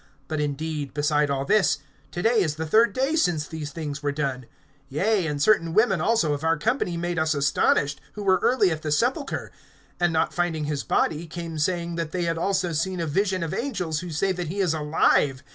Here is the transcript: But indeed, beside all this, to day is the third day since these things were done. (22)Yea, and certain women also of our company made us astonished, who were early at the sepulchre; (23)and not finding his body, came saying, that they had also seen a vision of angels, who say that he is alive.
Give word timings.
But 0.27 0.39
indeed, 0.41 0.95
beside 0.95 1.29
all 1.29 1.45
this, 1.45 1.77
to 2.09 2.23
day 2.23 2.41
is 2.41 2.55
the 2.55 2.65
third 2.65 2.91
day 2.91 3.15
since 3.15 3.47
these 3.47 3.69
things 3.69 4.01
were 4.01 4.11
done. 4.11 4.47
(22)Yea, 4.91 5.29
and 5.29 5.39
certain 5.39 5.75
women 5.75 6.01
also 6.01 6.33
of 6.33 6.43
our 6.43 6.57
company 6.57 6.97
made 6.97 7.19
us 7.19 7.35
astonished, 7.35 8.01
who 8.13 8.23
were 8.23 8.39
early 8.41 8.71
at 8.71 8.81
the 8.81 8.91
sepulchre; 8.91 9.51
(23)and 9.99 10.11
not 10.11 10.33
finding 10.33 10.63
his 10.65 10.83
body, 10.83 11.27
came 11.27 11.59
saying, 11.59 11.97
that 11.97 12.13
they 12.13 12.23
had 12.23 12.39
also 12.39 12.71
seen 12.71 12.99
a 12.99 13.05
vision 13.05 13.43
of 13.43 13.53
angels, 13.53 13.99
who 13.99 14.09
say 14.09 14.31
that 14.31 14.47
he 14.47 14.59
is 14.59 14.73
alive. 14.73 15.43